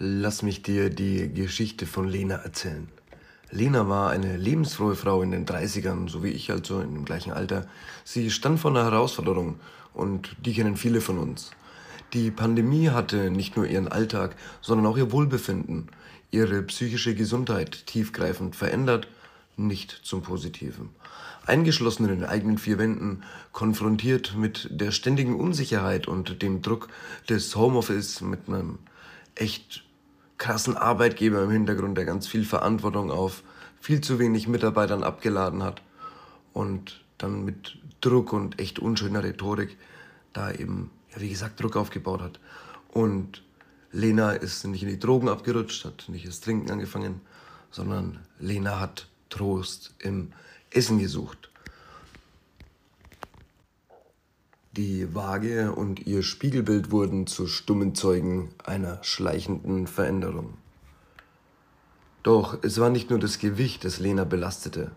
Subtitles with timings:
[0.00, 2.88] Lass mich dir die Geschichte von Lena erzählen.
[3.52, 7.32] Lena war eine lebensfrohe Frau in den 30ern, so wie ich also in dem gleichen
[7.32, 7.68] Alter.
[8.02, 9.60] Sie stand vor einer Herausforderung
[9.92, 11.52] und die kennen viele von uns.
[12.12, 15.86] Die Pandemie hatte nicht nur ihren Alltag, sondern auch ihr Wohlbefinden,
[16.32, 19.06] ihre psychische Gesundheit tiefgreifend verändert,
[19.56, 20.88] nicht zum Positiven.
[21.46, 23.22] Eingeschlossen in den eigenen vier Wänden,
[23.52, 26.88] konfrontiert mit der ständigen Unsicherheit und dem Druck
[27.28, 28.80] des Homeoffice mit einem
[29.34, 29.84] echt
[30.38, 33.42] krassen Arbeitgeber im Hintergrund, der ganz viel Verantwortung auf
[33.80, 35.82] viel zu wenig Mitarbeitern abgeladen hat
[36.52, 39.76] und dann mit Druck und echt unschöner Rhetorik
[40.32, 42.40] da eben, ja, wie gesagt, Druck aufgebaut hat.
[42.88, 43.42] Und
[43.92, 47.20] Lena ist nicht in die Drogen abgerutscht, hat nicht das Trinken angefangen,
[47.70, 50.32] sondern Lena hat Trost im
[50.70, 51.50] Essen gesucht.
[54.76, 60.54] Die Waage und ihr Spiegelbild wurden zu stummen Zeugen einer schleichenden Veränderung.
[62.24, 64.90] Doch es war nicht nur das Gewicht, das Lena belastete.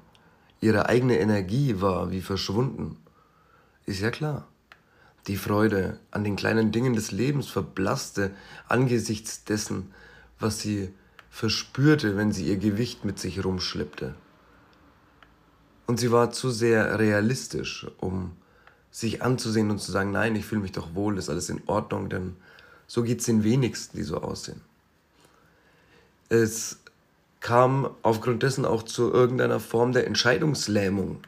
[0.61, 2.97] Ihre eigene Energie war wie verschwunden.
[3.85, 4.47] Ist ja klar.
[5.27, 8.31] Die Freude an den kleinen Dingen des Lebens verblasste
[8.67, 9.93] angesichts dessen,
[10.39, 10.89] was sie
[11.29, 14.15] verspürte, wenn sie ihr Gewicht mit sich rumschleppte.
[15.85, 18.31] Und sie war zu sehr realistisch, um
[18.97, 22.09] sich anzusehen und zu sagen, nein, ich fühle mich doch wohl, ist alles in Ordnung,
[22.09, 22.35] denn
[22.87, 24.59] so geht es den wenigsten, die so aussehen.
[26.29, 26.79] Es
[27.39, 31.19] kam aufgrund dessen auch zu irgendeiner Form der Entscheidungslähmung.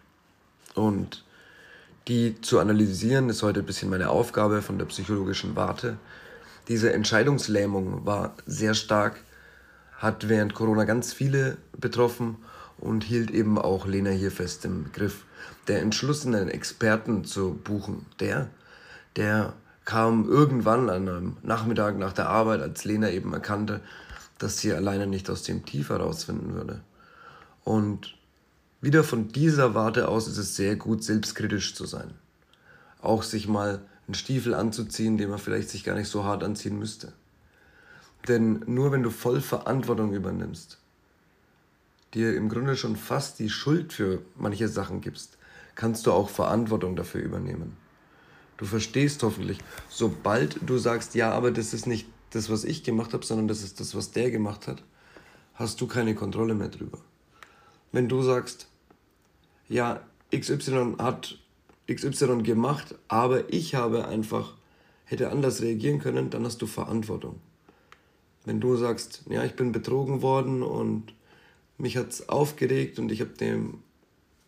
[0.73, 1.23] Und
[2.07, 5.99] die zu analysieren ist heute ein bisschen meine Aufgabe von der psychologischen Warte.
[6.69, 9.19] Diese Entscheidungslähmung war sehr stark,
[9.95, 12.37] hat während Corona ganz viele betroffen
[12.79, 15.25] und hielt eben auch Lena hier fest im Griff.
[15.67, 18.49] Der Entschluss, einen Experten zu buchen, der,
[19.15, 19.53] der
[19.85, 23.81] kam irgendwann an einem Nachmittag nach der Arbeit, als Lena eben erkannte,
[24.37, 26.81] dass sie alleine nicht aus dem Tief herausfinden würde.
[27.63, 28.15] Und
[28.81, 32.11] wieder von dieser Warte aus ist es sehr gut, selbstkritisch zu sein.
[33.01, 36.79] Auch sich mal einen Stiefel anzuziehen, den man vielleicht sich gar nicht so hart anziehen
[36.79, 37.13] müsste.
[38.27, 40.78] Denn nur wenn du voll Verantwortung übernimmst,
[42.13, 45.37] dir im Grunde schon fast die Schuld für manche Sachen gibst,
[45.75, 47.77] kannst du auch Verantwortung dafür übernehmen.
[48.57, 49.59] Du verstehst hoffentlich,
[49.89, 53.63] sobald du sagst, ja, aber das ist nicht das, was ich gemacht habe, sondern das
[53.63, 54.83] ist das, was der gemacht hat,
[55.53, 56.99] hast du keine Kontrolle mehr drüber.
[57.91, 58.67] Wenn du sagst,
[59.67, 60.01] ja,
[60.35, 61.39] XY hat
[61.89, 64.53] XY gemacht, aber ich habe einfach,
[65.05, 67.39] hätte anders reagieren können, dann hast du Verantwortung.
[68.45, 71.13] Wenn du sagst, ja, ich bin betrogen worden und
[71.79, 73.81] mich hat es aufgeregt und ich habe dem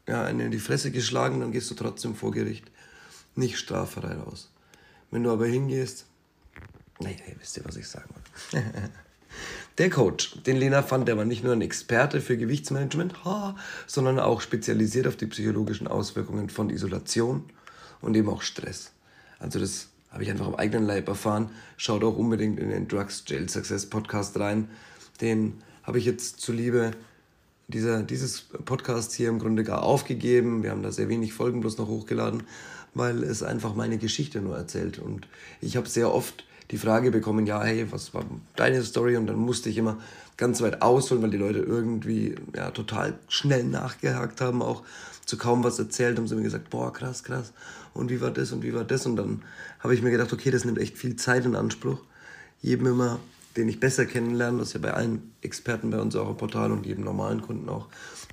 [0.07, 2.69] ja, einen in die Fresse geschlagen, dann gehst du trotzdem vor Gericht
[3.35, 4.51] nicht straffrei raus.
[5.09, 6.05] Wenn du aber hingehst,
[6.99, 8.09] naja, ihr wisst ja, was ich sagen
[8.51, 8.63] will.
[9.77, 13.13] der Coach, den Lena fand, der war nicht nur ein Experte für Gewichtsmanagement,
[13.87, 17.45] sondern auch spezialisiert auf die psychologischen Auswirkungen von Isolation
[18.01, 18.91] und eben auch Stress.
[19.39, 21.49] Also das habe ich einfach am eigenen Leib erfahren.
[21.77, 24.69] Schaut auch unbedingt in den Drugs Jail Success Podcast rein.
[25.21, 26.91] Den habe ich jetzt zuliebe
[27.71, 30.63] dieser, dieses Podcast hier im Grunde gar aufgegeben.
[30.63, 32.43] Wir haben da sehr wenig Folgen bloß noch hochgeladen,
[32.93, 34.99] weil es einfach meine Geschichte nur erzählt.
[34.99, 35.27] Und
[35.61, 38.23] ich habe sehr oft die Frage bekommen, ja, hey, was war
[38.55, 39.17] deine Story?
[39.17, 39.97] Und dann musste ich immer
[40.37, 44.83] ganz weit ausholen, weil die Leute irgendwie ja, total schnell nachgehakt haben, auch
[45.25, 47.53] zu kaum was erzählt, haben sie mir gesagt, boah, krass, krass.
[47.93, 49.05] Und wie war das und wie war das?
[49.05, 49.43] Und dann
[49.79, 51.99] habe ich mir gedacht, okay, das nimmt echt viel Zeit in Anspruch.
[52.61, 53.19] Jedem immer
[53.57, 56.85] den ich besser kennenlerne, was ja bei allen Experten bei uns auch im Portal und
[56.85, 57.87] jedem normalen Kunden auch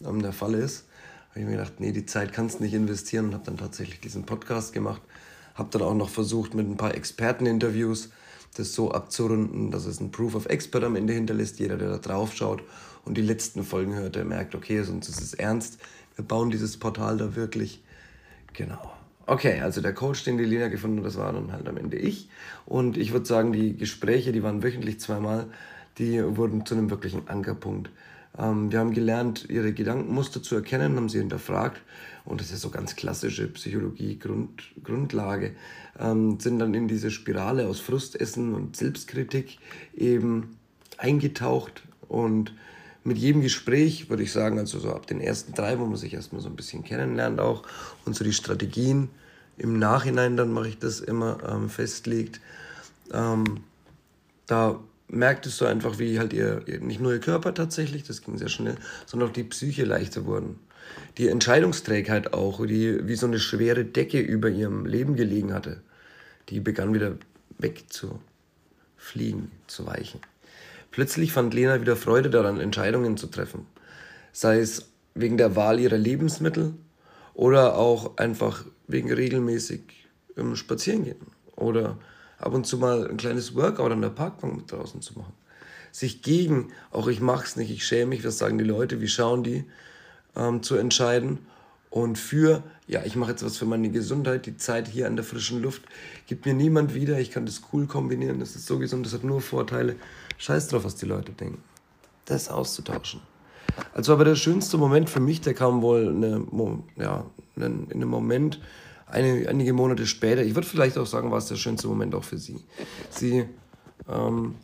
[0.05, 0.87] ähm, der Fall ist,
[1.31, 4.01] habe ich mir gedacht, nee, die Zeit kannst du nicht investieren und habe dann tatsächlich
[4.01, 5.03] diesen Podcast gemacht.
[5.55, 8.11] Habe dann auch noch versucht, mit ein paar Experteninterviews
[8.57, 11.59] das so abzurunden, dass es ein Proof of Expert am Ende hinterlässt.
[11.59, 12.63] Jeder, der da drauf schaut
[13.05, 15.79] und die letzten Folgen hört, der merkt, okay, sonst ist es ernst.
[16.17, 17.83] Wir bauen dieses Portal da wirklich.
[18.55, 18.98] Genau.
[19.31, 21.99] Okay, also der Coach, den die Lena gefunden hat, das war dann halt am Ende
[21.99, 22.31] ich.
[22.65, 25.49] Und ich würde sagen, die Gespräche, die waren wöchentlich zweimal,
[25.99, 27.91] die wurden zu einem wirklichen Ankerpunkt.
[28.39, 31.83] Ähm, wir haben gelernt, ihre Gedankenmuster zu erkennen, haben sie hinterfragt.
[32.25, 35.55] Und das ist so ganz klassische Psychologie-Grundlage.
[35.99, 39.59] Ähm, sind dann in diese Spirale aus Frustessen und Selbstkritik
[39.95, 40.57] eben
[40.97, 42.55] eingetaucht und
[43.05, 46.15] mit jedem Gespräch, würde ich sagen, also so ab den ersten drei, wo man sich
[46.15, 47.63] erstmal so ein bisschen kennenlernt auch
[48.05, 49.09] und so die Strategien
[49.57, 52.41] im Nachhinein, dann mache ich das immer ähm, festlegt.
[53.13, 53.61] Ähm,
[54.47, 54.79] da
[55.09, 58.77] merktest du einfach, wie halt ihr, nicht nur ihr Körper tatsächlich, das ging sehr schnell,
[59.07, 60.59] sondern auch die Psyche leichter wurden.
[61.17, 65.83] Die Entscheidungsträgheit auch, die wie so eine schwere Decke über ihrem Leben gelegen hatte,
[66.49, 67.17] die begann wieder
[67.59, 70.21] wegzufliegen, zu weichen.
[70.91, 73.67] Plötzlich fand Lena wieder Freude daran, Entscheidungen zu treffen.
[74.33, 76.75] Sei es wegen der Wahl ihrer Lebensmittel
[77.35, 79.83] oder auch einfach wegen regelmäßig
[80.37, 81.19] ähm, Spazierengehen
[81.57, 81.99] oder
[82.39, 85.33] ab und zu mal ein kleines Workout an der Parkbank mit draußen zu machen.
[85.91, 89.43] Sich gegen, auch ich mach's nicht, ich schäme mich, was sagen die Leute, wie schauen
[89.43, 89.65] die,
[90.37, 91.39] ähm, zu entscheiden
[91.91, 95.25] und für, ja, ich mache jetzt was für meine Gesundheit, die Zeit hier an der
[95.25, 95.83] frischen Luft
[96.27, 99.25] gibt mir niemand wieder, ich kann das cool kombinieren, das ist so gesund, das hat
[99.25, 99.97] nur Vorteile.
[100.39, 101.63] Scheiß drauf, was die Leute denken.
[102.25, 103.21] Das auszutauschen.
[103.93, 106.47] Also aber der schönste Moment für mich, der kam wohl eine,
[106.97, 107.25] ja,
[107.57, 108.61] in einem Moment,
[109.07, 110.43] eine, einige Monate später.
[110.43, 112.65] Ich würde vielleicht auch sagen, war es der schönste Moment auch für sie.
[113.11, 113.45] Sie
[114.09, 114.55] ähm,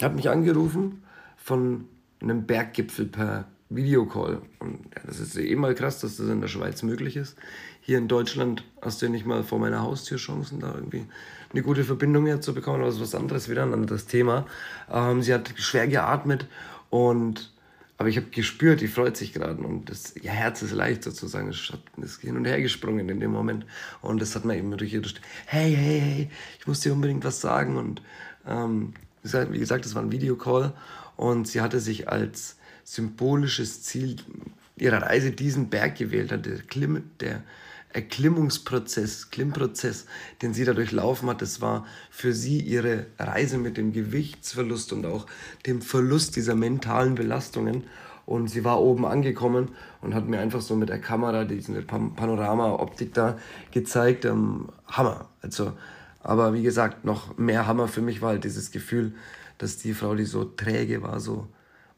[0.00, 1.04] hat mich angerufen
[1.36, 1.86] von
[2.20, 4.42] einem Berggipfel per Videocall.
[4.58, 7.36] Und ja, das ist eh mal krass, dass das in der Schweiz möglich ist.
[7.80, 11.06] Hier in Deutschland hast du ja nicht mal vor meiner Haustür Chancen, da irgendwie
[11.52, 14.46] eine gute Verbindung herzubekommen, aber das ist was anderes, wieder ein anderes Thema.
[14.90, 16.46] Ähm, sie hat schwer geatmet
[16.90, 17.52] und
[17.98, 21.48] aber ich habe gespürt, die freut sich gerade und das ihr Herz ist leicht sozusagen,
[21.50, 21.72] es
[22.02, 23.64] ist hin und her gesprungen in dem Moment
[24.00, 27.24] und das hat man eben durch ihre Stimme, hey, hey, hey, ich muss dir unbedingt
[27.24, 28.02] was sagen und
[28.46, 30.72] ähm, wie gesagt, das war ein Videocall
[31.16, 34.16] und sie hatte sich als symbolisches Ziel
[34.76, 37.42] ihrer Reise diesen Berg gewählt der, Klimm, der
[37.92, 40.06] Erklimmungsprozess, Klimmprozess,
[40.40, 45.06] den sie da durchlaufen hat, das war für sie ihre Reise mit dem Gewichtsverlust und
[45.06, 45.26] auch
[45.66, 47.84] dem Verlust dieser mentalen Belastungen.
[48.24, 53.12] Und sie war oben angekommen und hat mir einfach so mit der Kamera diese Panorama-Optik
[53.14, 53.36] da
[53.72, 54.24] gezeigt.
[54.24, 55.28] Ähm, Hammer.
[55.42, 55.72] Also,
[56.20, 59.12] aber wie gesagt, noch mehr Hammer für mich war halt dieses Gefühl,
[59.58, 61.48] dass die Frau, die so träge war, so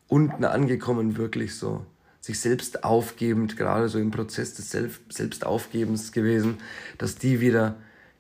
[0.09, 1.85] unten angekommen, wirklich so
[2.25, 6.57] sich selbst aufgebend, gerade so im Prozess des Selb Selbstaufgebens gewesen,
[6.97, 7.77] dass die wieder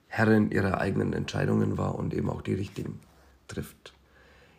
[0.08, 3.00] Herrin ihrer eigenen Entscheidungen war und eben auch die richtigen
[3.48, 3.94] trifft.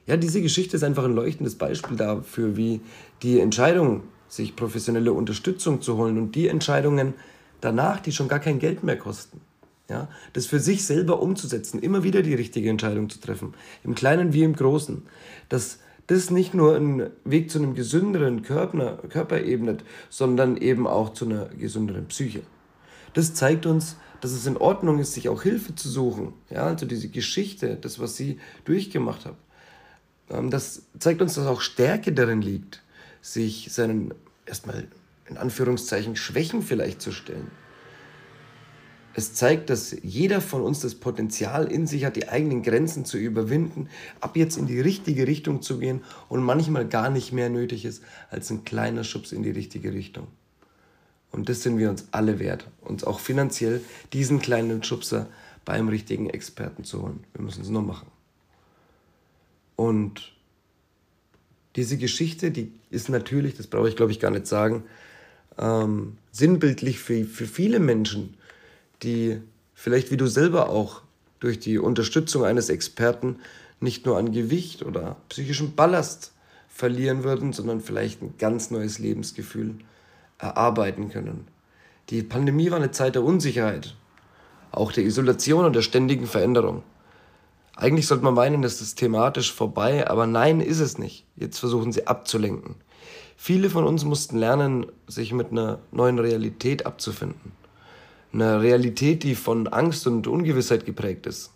[0.08, 2.82] Ja, diese Geschichte ist einfach ein leuchtendes Beispiel dafür, wie
[3.22, 7.14] die Entscheidung, sich professionelle Unterstützung zu holen und die Entscheidungen
[7.62, 9.42] danach, die schon gar kein Geld mehr kosten,
[9.88, 13.54] ja, das für sich selber umzusetzen, immer wieder die richtige Entscheidung zu treffen,
[13.84, 15.04] im Kleinen wie im Großen,
[15.50, 21.14] dass das nicht nur einen Weg zu einem gesünderen Körper, Körper ebnet, sondern eben auch
[21.14, 22.42] zu einer gesünderen Psyche.
[23.14, 26.34] Das zeigt uns, dass es in Ordnung ist, sich auch Hilfe zu suchen.
[26.50, 29.36] Ja, also diese Geschichte, das, was sie durchgemacht hat.
[30.30, 32.84] Ähm, das zeigt uns, dass auch Stärke darin liegt,
[33.22, 34.14] sich seinen
[34.46, 34.88] erstmal
[35.28, 37.50] in Anführungszeichen Schwächen vielleicht zu stellen
[39.18, 43.18] es zeigt, dass jeder von uns das Potenzial in sich hat, die eigenen Grenzen zu
[43.18, 43.88] überwinden,
[44.20, 48.04] ab jetzt in die richtige Richtung zu gehen und manchmal gar nicht mehr nötig ist
[48.30, 50.28] als ein kleiner Schubs in die richtige Richtung.
[51.32, 53.82] Und das sind wir uns alle wert, uns auch finanziell
[54.12, 55.28] diesen kleinen Schubser
[55.64, 57.24] beim richtigen Experten zu holen.
[57.34, 58.08] Wir müssen es nur machen.
[59.78, 60.34] Und
[61.78, 64.84] diese Geschichte, die ist natürlich, das brauche ich glaube ich gar nicht sagen,
[65.58, 68.36] ähm, sinnbildlich für, für viele Menschen,
[69.06, 69.42] die
[69.74, 71.02] vielleicht wie du selber auch
[71.40, 73.38] durch die Unterstützung eines Experten
[73.80, 76.34] nicht nur an Gewicht oder psychischem Ballast
[76.68, 79.76] verlieren würden, sondern vielleicht ein ganz neues Lebensgefühl
[80.40, 81.48] erarbeiten können.
[82.10, 83.96] Die Pandemie war eine Zeit der Unsicherheit,
[84.72, 86.84] auch der Isolation und der ständigen Veränderung.
[87.76, 91.26] Eigentlich sollte man meinen, es ist thematisch vorbei, aber nein, ist es nicht.
[91.36, 92.76] Jetzt versuchen sie abzulenken.
[93.36, 97.52] Viele von uns mussten lernen, sich mit einer neuen Realität abzufinden
[98.36, 101.52] einer Realität, die von Angst und Ungewissheit geprägt ist.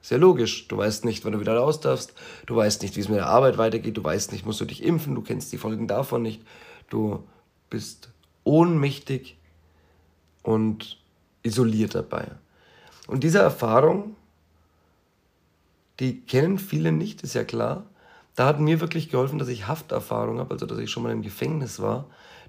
[0.00, 0.68] Sehr logisch.
[0.68, 2.14] Du weißt nicht, wann du wieder raus darfst.
[2.46, 3.96] Du weißt nicht, wie es mit der Arbeit weitergeht.
[3.96, 5.14] Du weißt nicht, musst du dich impfen.
[5.14, 6.42] Du kennst die Folgen davon nicht.
[6.88, 7.24] Du
[7.70, 8.10] bist
[8.44, 9.36] ohnmächtig
[10.44, 10.98] und
[11.42, 12.28] isoliert dabei.
[13.08, 14.14] Und diese Erfahrung,
[15.98, 17.86] die kennen viele nicht, ist ja klar.
[18.36, 21.22] Da hat mir wirklich geholfen, dass ich Hafterfahrung habe, also dass ich schon mal im
[21.22, 22.06] Gefängnis war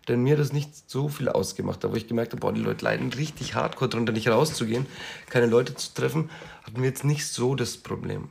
[0.08, 1.84] denn mir hat das nicht so viel ausgemacht.
[1.84, 4.86] Aber ich gemerkt habe, boah, die Leute leiden richtig hardcore darunter, nicht rauszugehen,
[5.30, 6.30] keine Leute zu treffen,
[6.64, 8.30] hatten wir jetzt nicht so das Problem.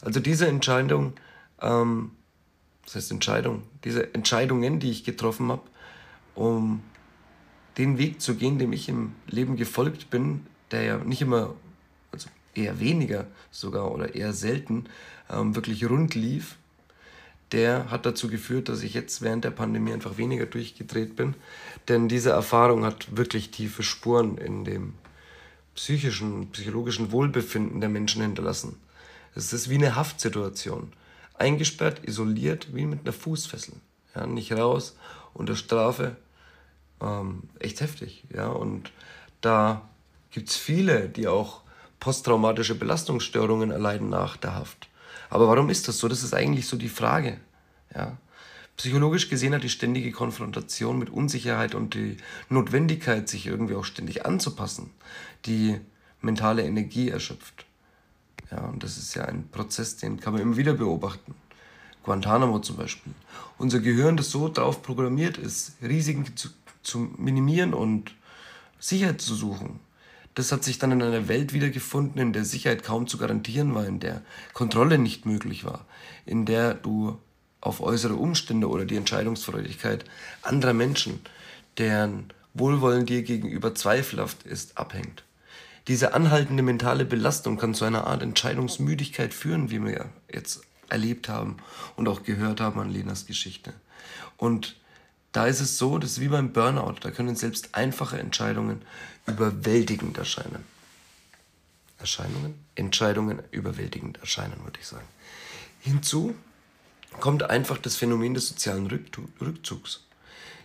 [0.00, 1.14] Also diese Entscheidung,
[1.60, 2.12] ähm,
[2.84, 5.62] das heißt Entscheidung, diese Entscheidungen, die ich getroffen habe,
[6.34, 6.82] um
[7.76, 11.54] den Weg zu gehen, dem ich im Leben gefolgt bin, der ja nicht immer,
[12.12, 14.86] also eher weniger sogar oder eher selten
[15.30, 16.56] ähm, wirklich rund lief,
[17.52, 21.34] der hat dazu geführt, dass ich jetzt während der Pandemie einfach weniger durchgedreht bin.
[21.88, 24.94] Denn diese Erfahrung hat wirklich tiefe Spuren in dem
[25.74, 28.76] psychischen, psychologischen Wohlbefinden der Menschen hinterlassen.
[29.34, 30.92] Es ist wie eine Haftsituation.
[31.34, 33.74] Eingesperrt, isoliert, wie mit einer Fußfessel.
[34.14, 34.96] Ja, nicht raus,
[35.34, 36.16] unter Strafe.
[37.00, 38.24] Ähm, echt heftig.
[38.34, 38.90] Ja, und
[39.40, 39.88] da
[40.30, 41.62] gibt es viele, die auch
[42.00, 44.88] posttraumatische Belastungsstörungen erleiden nach der Haft.
[45.30, 46.08] Aber warum ist das so?
[46.08, 47.38] Das ist eigentlich so die Frage.
[47.94, 48.16] Ja?
[48.76, 52.16] Psychologisch gesehen hat die ständige Konfrontation mit Unsicherheit und die
[52.48, 54.90] Notwendigkeit, sich irgendwie auch ständig anzupassen,
[55.46, 55.80] die
[56.20, 57.66] mentale Energie erschöpft.
[58.50, 61.34] Ja, und das ist ja ein Prozess, den kann man immer wieder beobachten.
[62.04, 63.12] Guantanamo zum Beispiel.
[63.58, 66.48] Unser Gehirn, das so darauf programmiert ist, Risiken zu,
[66.82, 68.14] zu minimieren und
[68.78, 69.80] Sicherheit zu suchen,
[70.38, 73.84] das hat sich dann in einer Welt wiedergefunden, in der Sicherheit kaum zu garantieren war,
[73.84, 75.84] in der Kontrolle nicht möglich war,
[76.26, 77.18] in der du
[77.60, 80.04] auf äußere Umstände oder die Entscheidungsfreudigkeit
[80.42, 81.18] anderer Menschen,
[81.76, 85.24] deren Wohlwollen dir gegenüber zweifelhaft ist, abhängt.
[85.88, 91.56] Diese anhaltende mentale Belastung kann zu einer Art Entscheidungsmüdigkeit führen, wie wir jetzt erlebt haben
[91.96, 93.72] und auch gehört haben an Lenas Geschichte.
[94.36, 94.76] Und
[95.38, 98.82] da ist es so, dass wie beim Burnout, da können selbst einfache Entscheidungen
[99.28, 100.64] überwältigend erscheinen.
[101.96, 102.54] Erscheinungen?
[102.74, 105.06] Entscheidungen überwältigend erscheinen, würde ich sagen.
[105.78, 106.34] Hinzu
[107.20, 110.00] kommt einfach das Phänomen des sozialen Rückzugs.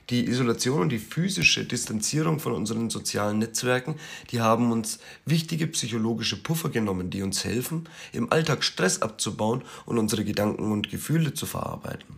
[0.09, 3.99] Die Isolation und die physische Distanzierung von unseren sozialen Netzwerken,
[4.31, 9.99] die haben uns wichtige psychologische Puffer genommen, die uns helfen, im Alltag Stress abzubauen und
[9.99, 12.15] unsere Gedanken und Gefühle zu verarbeiten.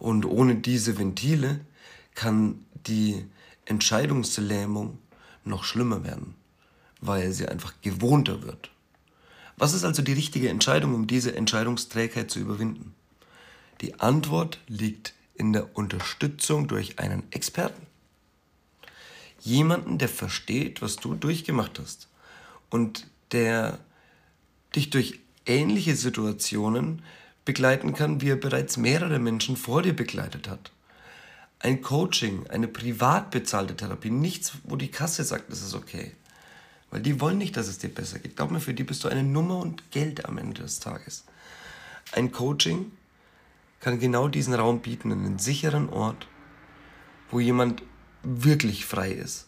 [0.00, 1.60] Und ohne diese Ventile
[2.14, 3.24] kann die
[3.64, 4.98] Entscheidungslähmung
[5.44, 6.34] noch schlimmer werden,
[7.00, 8.70] weil sie einfach gewohnter wird.
[9.56, 12.94] Was ist also die richtige Entscheidung, um diese Entscheidungsträgheit zu überwinden?
[13.80, 17.86] Die Antwort liegt in der Unterstützung durch einen Experten.
[19.40, 22.08] Jemanden, der versteht, was du durchgemacht hast
[22.70, 23.78] und der
[24.74, 27.02] dich durch ähnliche Situationen
[27.44, 30.70] begleiten kann, wie er bereits mehrere Menschen vor dir begleitet hat.
[31.62, 36.10] Ein Coaching, eine privat bezahlte Therapie, nichts, wo die Kasse sagt, das ist okay.
[36.90, 38.36] Weil die wollen nicht, dass es dir besser geht.
[38.36, 41.24] Glaub mir, für die bist du eine Nummer und Geld am Ende des Tages.
[42.10, 42.90] Ein Coaching
[43.78, 46.26] kann genau diesen Raum bieten, einen sicheren Ort,
[47.30, 47.84] wo jemand
[48.24, 49.46] wirklich frei ist,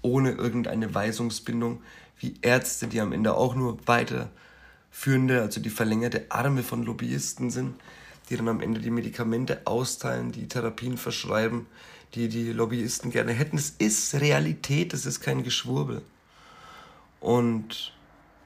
[0.00, 1.82] ohne irgendeine Weisungsbindung,
[2.20, 7.74] wie Ärzte, die am Ende auch nur weiterführende, also die verlängerte Arme von Lobbyisten sind,
[8.28, 11.66] die dann am Ende die Medikamente austeilen, die Therapien verschreiben,
[12.14, 13.56] die die Lobbyisten gerne hätten.
[13.56, 16.02] Es ist Realität, es ist kein Geschwurbel.
[17.20, 17.92] Und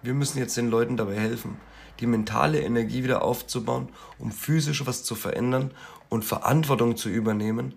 [0.02, 1.58] wir müssen jetzt den Leuten dabei helfen
[2.00, 5.70] die mentale Energie wieder aufzubauen, um physisch was zu verändern
[6.08, 7.75] und Verantwortung zu übernehmen.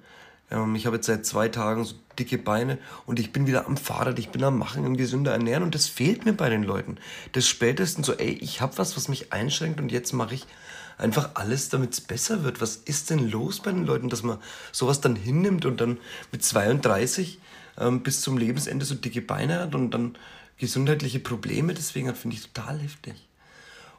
[0.50, 3.78] Ähm, ich habe jetzt seit zwei Tagen so dicke Beine und ich bin wieder am
[3.78, 6.98] Fahrrad, ich bin am Machen, im gesünder ernähren und das fehlt mir bei den Leuten.
[7.32, 10.46] Das spätestens so, ey, ich habe was, was mich einschränkt und jetzt mache ich
[10.98, 12.62] einfach alles, damit es besser wird.
[12.62, 14.40] Was ist denn los bei den Leuten, dass man
[14.72, 15.98] sowas dann hinnimmt und dann
[16.32, 17.40] mit 32
[17.78, 20.18] ähm, bis zum Lebensende so dicke Beine hat und dann
[20.58, 23.16] gesundheitliche Probleme deswegen hat, finde ich total heftig.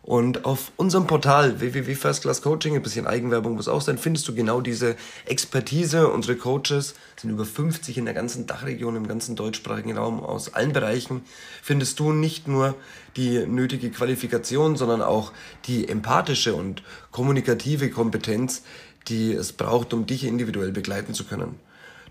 [0.03, 4.97] Und auf unserem Portal www.firstclasscoaching, ein bisschen Eigenwerbung muss auch sein, findest du genau diese
[5.27, 6.09] Expertise.
[6.09, 10.73] Unsere Coaches sind über 50 in der ganzen Dachregion, im ganzen deutschsprachigen Raum, aus allen
[10.73, 11.23] Bereichen.
[11.63, 12.75] Findest du nicht nur
[13.17, 15.33] die nötige Qualifikation, sondern auch
[15.67, 16.83] die empathische und
[17.13, 18.65] kommunikative Kompetenz,
[19.07, 21.61] die es braucht, um dich individuell begleiten zu können.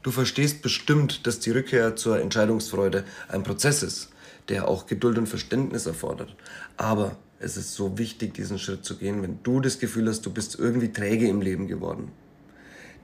[0.02, 4.10] Du verstehst bestimmt, dass die Rückkehr zur Entscheidungsfreude ein Prozess ist,
[4.48, 6.36] der auch Geduld und Verständnis erfordert.
[6.78, 10.32] Aber es ist so wichtig, diesen Schritt zu gehen, wenn du das Gefühl hast, du
[10.32, 12.12] bist irgendwie träge im Leben geworden.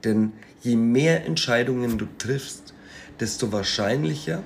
[0.04, 2.72] Denn je mehr Entscheidungen du triffst,
[3.18, 4.42] desto wahrscheinlicher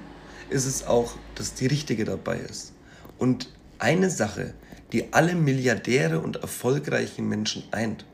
[0.48, 2.72] ist es auch, dass die richtige dabei ist.
[3.18, 4.54] Und eine Sache,
[4.92, 8.06] die alle Milliardäre und erfolgreichen Menschen eint,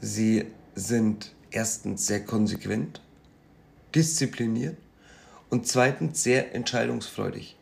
[0.00, 3.02] sie sind erstens sehr konsequent,
[3.94, 4.76] diszipliniert
[5.50, 7.56] und zweitens sehr entscheidungsfreudig.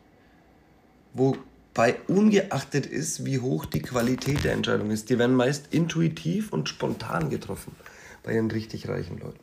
[1.13, 1.37] Wo
[1.75, 5.09] bei ungeachtet ist, wie hoch die Qualität der Entscheidung ist.
[5.09, 7.75] Die werden meist intuitiv und spontan getroffen
[8.23, 9.39] bei den richtig reichen Leuten.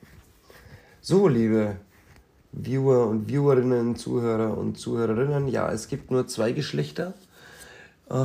[1.03, 1.77] So, liebe
[2.51, 7.13] Viewer und Viewerinnen, Zuhörer und Zuhörerinnen, ja, es gibt nur zwei Geschlechter.
[8.09, 8.25] Äh,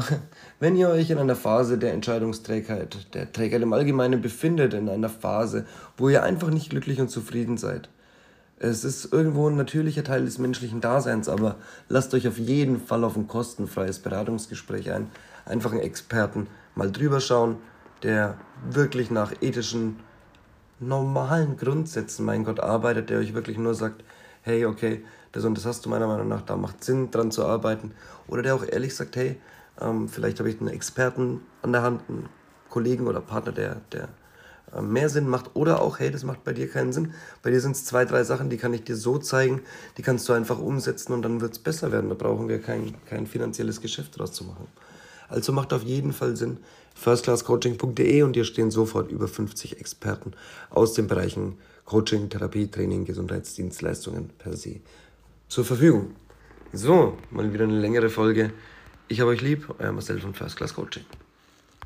[0.60, 5.10] wenn ihr euch in einer Phase der Entscheidungsträgheit, der Trägheit im Allgemeinen befindet, in einer
[5.10, 5.66] Phase,
[5.98, 7.90] wo ihr einfach nicht glücklich und zufrieden seid,
[8.60, 11.56] es ist irgendwo ein natürlicher Teil des menschlichen Daseins, aber
[11.90, 15.10] lasst euch auf jeden Fall auf ein kostenfreies Beratungsgespräch ein.
[15.46, 17.58] Einfach einen Experten mal drüber schauen,
[18.04, 18.36] der
[18.70, 20.00] wirklich nach ethischen,
[20.80, 24.04] normalen Grundsätzen, mein Gott, arbeitet, der euch wirklich nur sagt,
[24.42, 27.46] hey, okay, das und das hast du meiner Meinung nach, da macht Sinn, dran zu
[27.46, 27.92] arbeiten.
[28.28, 29.40] Oder der auch ehrlich sagt, hey,
[29.80, 32.30] ähm, vielleicht habe ich einen Experten an der Hand, einen
[32.70, 34.10] Kollegen oder Partner, der, der
[34.76, 37.14] äh, mehr Sinn macht oder auch, hey, das macht bei dir keinen Sinn.
[37.42, 39.62] Bei dir sind es zwei, drei Sachen, die kann ich dir so zeigen,
[39.98, 42.10] die kannst du einfach umsetzen und dann wird es besser werden.
[42.10, 44.68] Da brauchen wir kein, kein finanzielles Geschäft draus zu machen.
[45.30, 46.58] Also macht auf jeden Fall Sinn,
[46.96, 50.32] firstclasscoaching.de und dir stehen sofort über 50 Experten
[50.70, 54.82] aus den Bereichen Coaching, Therapie, Training, Gesundheitsdienstleistungen per se
[55.48, 56.16] zur Verfügung.
[56.74, 58.52] So, mal wieder eine längere Folge.
[59.08, 61.06] Ich habe euch lieb, euer Marcel von First Class Coaching.